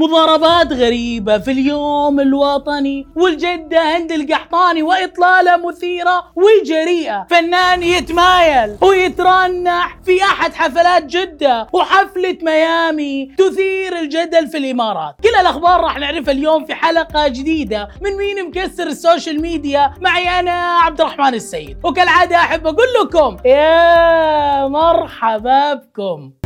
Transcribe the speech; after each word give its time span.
مضاربات 0.00 0.72
غريبة 0.72 1.38
في 1.38 1.50
اليوم 1.50 2.20
الوطني 2.20 3.06
والجدة 3.16 3.96
هند 3.96 4.12
القحطاني 4.12 4.82
وإطلالة 4.82 5.56
مثيرة 5.56 6.32
وجريئة. 6.36 7.26
فنان 7.30 7.82
يتمايل 7.82 8.76
ويترنح 8.82 9.98
في 10.04 10.22
أحد 10.22 10.54
حفلات 10.54 11.04
جدة 11.04 11.68
وحفلة 11.72 12.38
ميامي 12.42 13.26
تثير 13.38 13.98
الجدل 13.98 14.48
في 14.48 14.58
الإمارات. 14.58 15.14
كل 15.22 15.40
الأخبار 15.40 15.80
راح 15.80 15.98
نعرفها 15.98 16.32
اليوم 16.32 16.64
في 16.64 16.74
حلقة 16.74 17.28
جديدة 17.28 17.88
من 18.00 18.16
مين 18.16 18.48
مكسر 18.48 18.86
ال 18.86 18.94
social 18.94 19.42
media؟ 19.42 19.94
معي 20.00 20.40
أنا 20.40 20.78
عبد 20.78 21.00
الرحمن 21.00 21.34
السيد. 21.34 21.78
وكالعادة 21.84 22.36
أحب 22.36 22.66
أقول 22.66 22.86
لكم 23.02 23.36
يا 23.44 24.68
مرحبا 24.68 25.74
بكم. 25.74 26.39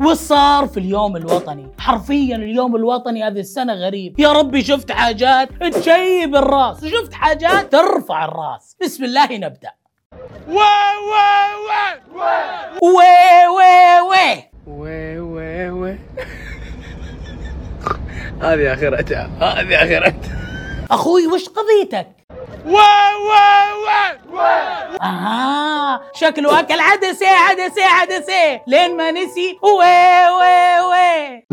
وصار 0.00 0.66
في 0.66 0.80
اليوم 0.80 1.16
الوطني؟ 1.16 1.68
حرفيا 1.78 2.36
اليوم 2.36 2.76
الوطني 2.76 3.24
هذه 3.24 3.40
السنة 3.40 3.74
غريب. 3.74 4.20
يا 4.20 4.32
ربي 4.32 4.62
شفت 4.62 4.92
حاجات 4.92 5.48
تشيب 5.62 6.36
الراس. 6.36 6.82
وشفت 6.82 7.12
حاجات 7.12 7.72
ترفع 7.72 8.24
الراس. 8.24 8.76
بسم 8.82 9.04
الله 9.04 9.36
نبدأ. 9.36 9.70
وي 10.48 10.56
وي 13.52 14.00
وي 14.66 15.20
وي 15.20 15.70
وي 15.70 15.98
هذه 18.42 18.74
آخرتها 18.74 19.30
هذه 19.40 19.74
آخرتها. 19.74 20.36
أخوي 20.90 21.26
وش 21.26 21.48
قضيتك؟ 21.48 22.19
و 22.66 22.78
أها 25.02 26.00
شكله 26.14 26.60
اكل 26.60 26.80
عدسة 26.80 27.28
عدسة. 27.28 27.84
عدسه 27.84 28.60
لين 28.66 28.96
ما 28.96 29.10
نسي 29.10 29.58
وي 29.62 30.28
وي 30.38 30.80
وي. 30.90 31.44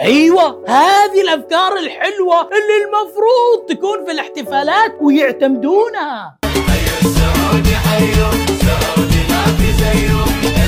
أيوه 0.00 0.64
هذه 0.68 1.20
الأفكار 1.22 1.72
الحلوة 1.76 2.40
اللي 2.40 2.76
المفروض 2.84 3.66
تكون 3.68 4.04
في 4.06 4.10
الاحتفالات 4.12 4.92
ويعتمدونها. 5.00 6.38
أيوه 6.44 6.98
السعودي 7.04 7.76
حيو 7.76 8.28
السعودي 8.28 9.22
ما 9.28 9.44
في 9.58 9.72
زيه 9.72 10.13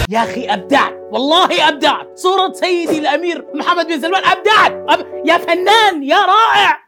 يا 0.08 0.18
أخي 0.22 0.44
ابدعت 0.44 0.94
والله 1.10 1.68
ابدعت 1.68 2.18
صورة 2.18 2.52
سيدي 2.52 2.98
الأمير 2.98 3.44
محمد 3.54 3.86
بن 3.86 4.00
سلمان 4.00 4.22
ابدعت 4.24 4.84
أب... 4.88 5.06
يا 5.24 5.38
فنان 5.38 6.02
يا 6.02 6.16
رائع. 6.16 6.86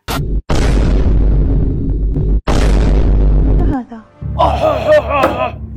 هذا؟ 3.60 4.00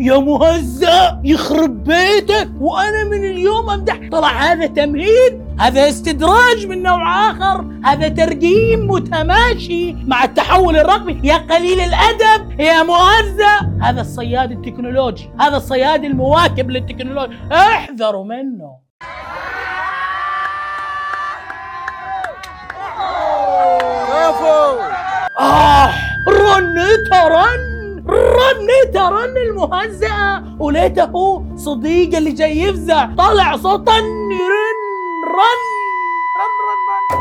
يا 0.02 0.18
مهزأ 0.18 1.22
يخرب 1.24 1.84
بيتك 1.84 2.50
وأنا 2.60 3.04
من 3.04 3.24
اليوم 3.24 3.70
أمدح. 3.70 4.00
طلع 4.12 4.30
هذا 4.30 4.66
تمهيد 4.66 5.42
هذا 5.60 5.90
استدراج 5.90 6.66
من 6.68 6.84
نوع 6.84 7.32
آخر 7.32 7.66
هذا 7.86 8.08
ترقيم 8.08 8.92
متماشي 8.92 9.94
مع 9.94 10.24
التحول 10.24 10.78
الرقمي. 10.78 11.20
يا 11.24 11.38
قليل 11.38 11.80
الأدب 11.80 12.60
يا 12.60 12.84
مهزأ. 12.84 13.72
هذا 13.82 14.02
الصياد 14.02 14.52
التكنولوجي 14.52 15.30
هذا 15.40 15.58
الصياد 15.58 16.04
المواكب 16.04 16.70
للتكنولوجيا 16.70 17.38
احذروا 17.52 18.24
منه. 18.24 18.82
آه 25.40 25.90
رنتها 26.28 27.28
رن 27.28 27.61
رنتها 29.02 29.10
رن 29.10 29.38
المهزأة 29.38 30.44
وليته 30.60 31.44
صديق 31.56 32.16
اللي 32.16 32.32
جاي 32.32 32.60
يفزع. 32.60 33.10
طلع 33.18 33.58
صوت 33.58 33.88
طن 33.88 33.94
رن. 33.94 34.02
رن 35.38 35.62
رن 36.38 36.50
رن. 36.90 37.06
رن 37.08 37.12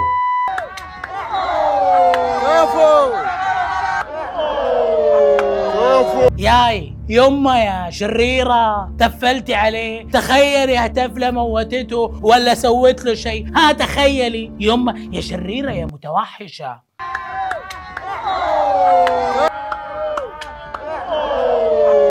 كفو 5.80 6.28
ياي 6.38 6.94
يما 7.08 7.64
يا 7.64 7.90
شريرة 7.90 8.90
تفلتي 8.98 9.54
عليه. 9.54 10.10
تخيلي 10.10 10.76
هتفلة 10.76 11.30
موتته 11.30 12.20
ولا 12.22 12.54
سويت 12.54 13.04
له 13.04 13.14
شيء. 13.14 13.46
ها 13.56 13.72
تخيلي. 13.72 14.52
يما 14.60 15.08
يا 15.12 15.20
شريرة 15.20 15.70
يا 15.70 15.84
متوحشة. 15.84 16.90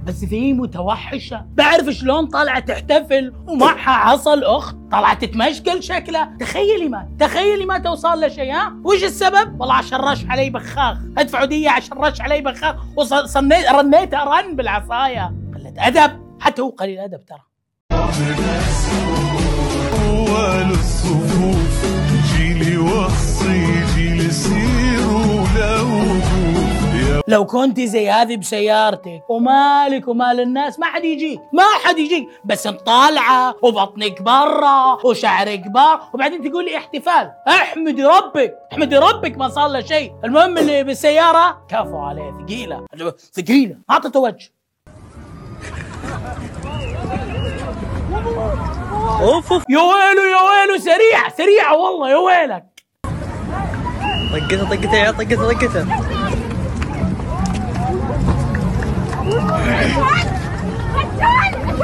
بس 0.09 0.25
في 0.25 0.53
متوحشة. 0.53 1.45
بعرف 1.53 1.89
شلون 1.89 2.25
طالعة 2.25 2.59
تحتفل 2.59 3.33
ومعها 3.47 3.91
عصا 3.91 4.33
الأخت 4.33 4.75
طلعت 4.91 5.25
تتمشكل 5.25 5.83
شكلها. 5.83 6.37
تخيلي 6.39 6.89
ما 6.89 7.09
تخيلي 7.19 7.65
ما 7.65 7.77
توصل 7.77 8.21
له 8.21 8.27
شيء 8.27 8.53
ها؟ 8.53 8.75
وش 8.83 9.03
السبب؟ 9.03 9.61
والله 9.61 9.75
عشان 9.75 9.99
رش 9.99 10.25
علي 10.29 10.49
بخاخ. 10.49 10.97
ادفعوا 11.17 11.45
دية 11.45 11.69
عشان 11.69 11.97
رش 11.97 12.21
علي 12.21 12.41
بخاخ. 12.41 12.75
وصنيت 12.97 13.71
رنيت 13.71 14.13
رن 14.13 14.55
بالعصاية. 14.55 15.33
قلة 15.55 15.73
أدب. 15.77 16.19
حتى 16.39 16.61
هو 16.61 16.69
قليل 16.69 16.99
أدب 16.99 17.25
ترى. 17.25 17.39
لو 27.29 27.45
كنت 27.45 27.79
زي 27.79 28.09
هذه 28.09 28.37
بسيارتك 28.37 29.29
ومالك 29.29 30.07
ومال 30.07 30.39
الناس 30.39 30.79
ما 30.79 30.85
حد 30.85 31.03
يجيك 31.03 31.39
ما 31.53 31.63
حد 31.83 31.97
يجيك. 31.97 32.27
بس 32.45 32.67
طالعة 32.67 33.55
وبطنك 33.61 34.21
برا 34.21 35.05
وشعرك 35.05 35.67
بار 35.67 36.01
وبعدين 36.13 36.51
تقول 36.51 36.65
لي 36.65 36.77
احتفال. 36.77 37.31
احمدي 37.47 38.03
ربك 38.03 38.55
احمدي 38.73 38.97
ربك 38.97 39.37
ما 39.37 39.49
صار 39.49 39.67
له 39.67 39.81
شيء. 39.81 40.13
المهم 40.25 40.57
اللي 40.57 40.83
بالسيارة 40.83 41.65
كفو 41.69 41.97
عليه 41.97 42.33
ثقيلة. 42.45 42.85
ثقيلة 43.33 43.75
اعطته 43.89 44.19
وجه. 44.19 44.51
أوف 49.21 49.53
أوف. 49.53 49.63
يا 49.69 49.79
ويلو 49.79 50.23
يا 50.23 50.41
ويلو 50.41 50.77
سريعة 50.77 51.29
سريعة 51.37 51.77
والله 51.77 52.09
يا 52.09 52.17
ويلك. 52.17 52.65
طقتها 54.33 54.69
طقتها 54.69 54.95
يا 54.95 55.11
طقتها 55.11 55.53
طقتها 55.53 56.48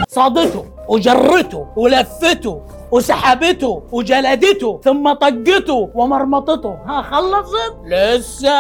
صادته 0.07 0.65
وجرته 0.89 1.67
ولفته 1.75 2.61
وسحبته 2.91 3.83
وجلدته 3.91 4.79
ثم 4.83 5.13
طقته 5.13 5.89
ومرمطته. 5.95 6.77
ها 6.87 7.01
خلصت؟ 7.01 7.73
لسه. 7.85 8.55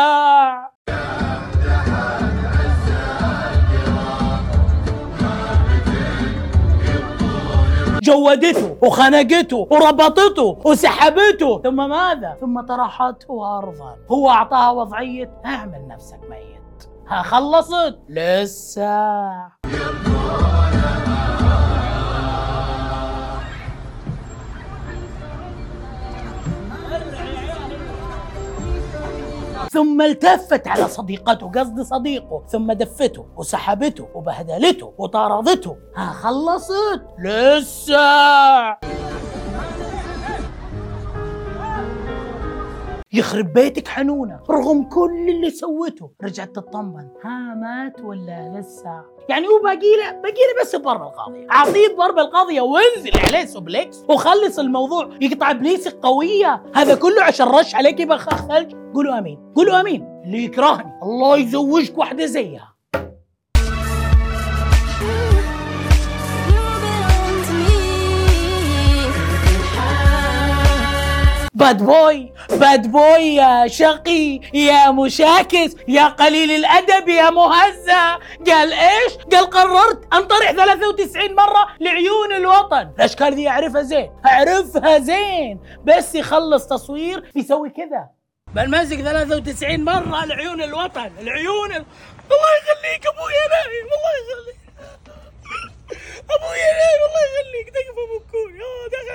جودته 8.03 8.77
وخنقته 8.81 9.67
وربطته 9.71 10.57
وسحبته. 10.65 11.61
ثم 11.63 11.89
ماذا؟ 11.89 12.37
ثم 12.41 12.61
طرحته 12.61 13.57
أرضا. 13.57 13.95
هو 14.11 14.29
أعطاها 14.29 14.71
وضعية. 14.71 15.29
اعمل 15.45 15.87
نفسك 15.87 16.19
ميت. 16.29 16.64
ها 17.07 17.21
خلصت؟ 17.21 17.97
لسه. 18.09 19.55
ثم 29.69 30.01
التفت 30.01 30.67
على 30.67 30.87
صديقته 30.87 31.51
قصدي 31.51 31.83
صديقه 31.83 32.43
ثم 32.47 32.71
دفته 32.71 33.25
وسحبته 33.37 34.07
وبهدلته 34.15 34.93
وطاردته. 34.97 35.77
ها 35.95 36.11
خلصت 36.11 37.01
لسه. 37.19 38.77
يخرب 43.15 43.53
بيتك 43.53 43.87
حنونة 43.87 44.39
رغم 44.49 44.83
كل 44.83 45.29
اللي 45.29 45.49
سوته 45.49 46.11
رجعت 46.23 46.49
تطمن. 46.49 47.07
ها 47.23 47.55
مات 47.55 48.01
ولا 48.01 48.59
لسه؟ 48.59 49.01
يعني 49.29 49.47
هو 49.47 49.61
باقي 49.63 49.95
له 49.97 50.11
باقي 50.11 50.33
له 50.33 50.61
بس 50.61 50.75
ضرب 50.75 51.01
القاضية 51.01 51.47
أعطيه 51.51 51.95
ضرب 51.97 52.19
القاضية 52.19 52.61
وانزل 52.61 53.11
عليه 53.25 53.45
suplex 53.45 54.03
وخلص 54.09 54.59
الموضوع. 54.59 55.09
يقطع 55.21 55.51
ابليسك 55.51 55.93
قوية 55.93 56.63
هذا 56.75 56.95
كله 56.95 57.23
عشان 57.23 57.47
رش 57.47 57.75
عليك 57.75 58.01
بخاخ 58.01 58.47
ثلج 58.47 58.75
قولوا 58.93 59.17
آمين. 59.19 59.53
قولوا 59.55 59.81
آمين. 59.81 60.21
اللي 60.25 60.43
يكرهني. 60.43 60.99
الله 61.03 61.37
يزوجك 61.37 61.97
واحدة 61.97 62.25
زيها. 62.25 62.74
bad 71.65 71.83
boy 71.83 72.33
bad 72.49 72.91
boy 72.91 73.35
يا 73.35 73.67
شقي 73.67 74.39
يا 74.53 74.91
مشاكس 74.91 75.75
يا 75.87 76.07
قليل 76.07 76.51
الأدب 76.51 77.09
يا 77.09 77.29
مهزأ. 77.29 78.19
قال 78.47 78.73
إيش؟ 78.73 79.13
قال 79.31 79.49
قررت 79.49 80.13
أنطرح 80.13 80.51
93 80.51 81.35
مرة 81.35 81.67
لعيون 81.79 82.33
الوطن. 82.33 82.91
الاشكال 82.97 83.35
دي 83.35 83.49
أعرفها 83.49 83.81
زين؟ 83.81 84.11
أعرفها 84.25 84.99
زين. 84.99 85.59
بس 85.83 86.15
يخلص 86.15 86.67
تصوير 86.67 87.31
يسوي 87.35 87.69
كذا. 87.69 88.09
بالمسك 88.55 89.01
93 89.01 89.83
مرة 89.83 90.25
لعيون 90.25 90.61
الوطن. 90.63 91.11
العيون 91.19 91.71
ال... 91.71 91.85
الله 92.31 92.51
يخليك 92.61 93.07
ابويا 93.07 93.45
نايم 93.51 93.87
الله 93.95 94.13
يخليك. 94.21 94.59
ابويا 96.35 96.69
نايم 96.79 97.01
الله 97.07 97.23
يخليك. 97.31 97.67
تقف 97.75 97.97
على 97.97 98.15
الله 98.45 98.87
دخل 98.87 99.14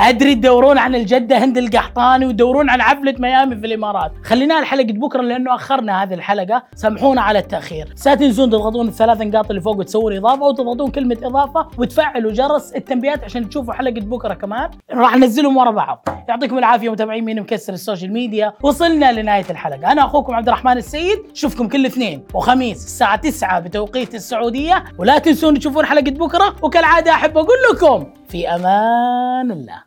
أدري 0.00 0.34
تدورون 0.34 0.78
عن 0.78 0.94
الجدة 0.94 1.38
هند 1.38 1.58
القحطاني 1.58 2.26
وتدورون 2.26 2.70
عن 2.70 2.82
حفله 2.82 3.14
ميامي 3.18 3.56
في 3.56 3.66
الإمارات. 3.66 4.12
خليناها 4.24 4.60
لحلقه 4.60 4.92
بكرة 4.92 5.22
لأنه 5.22 5.54
أخرنا 5.54 6.02
هذه 6.02 6.14
الحلقة. 6.14 6.62
سامحونا 6.74 7.20
على 7.20 7.38
التأخير. 7.38 7.94
لا 8.06 8.14
تنسون 8.14 8.50
تضغطون 8.50 8.88
الثلاث 8.88 9.20
نقاط 9.20 9.48
اللي 9.50 9.60
فوق 9.60 9.76
وتسوون 9.76 10.16
إضافة 10.16 10.42
وتضغطون 10.42 10.90
كلمة 10.90 11.16
إضافة 11.22 11.68
وتفعلوا 11.78 12.32
جرس 12.32 12.72
التنبيهات 12.72 13.24
عشان 13.24 13.48
تشوفوا 13.48 13.74
حلقة 13.74 14.00
بكرة 14.00 14.34
كمان. 14.34 14.70
راح 14.92 15.16
ننزلهم 15.16 15.56
ورا 15.56 15.70
بعض. 15.70 16.08
يعطيكم 16.28 16.58
العافية 16.58 16.88
متابعين 16.88 17.24
مين 17.24 17.40
مكسر 17.40 17.72
ال 17.72 17.78
social 17.78 18.12
media. 18.12 18.52
وصلنا 18.62 19.12
لنهاية 19.12 19.46
الحلقة. 19.50 19.92
أنا 19.92 20.04
أخوكم 20.04 20.34
عبد 20.34 20.48
الرحمن 20.48 20.76
السيد. 20.76 21.18
اشوفكم 21.32 21.68
كل 21.68 21.86
اثنين 21.86 22.24
وخميس 22.34 22.84
الساعة 22.84 23.16
9 23.16 23.60
بتوقيت 23.60 24.14
السعودية. 24.14 24.84
ولا 24.98 25.18
تنسون 25.18 25.58
تشوفون 25.58 25.86
حلقة 25.86 26.10
بكرة. 26.10 26.54
وكالعادة 26.62 27.10
أحب 27.10 27.38
أقول 27.38 27.56
لكم 27.72 28.06
في 28.28 28.48
أمان 28.48 29.50
الله. 29.50 29.76